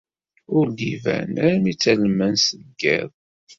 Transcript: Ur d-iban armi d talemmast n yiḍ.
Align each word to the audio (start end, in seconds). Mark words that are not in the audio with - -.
Ur 0.57 0.65
d-iban 0.77 1.31
armi 1.47 1.73
d 1.75 1.79
talemmast 1.81 2.49
n 2.63 2.65
yiḍ. 2.79 3.09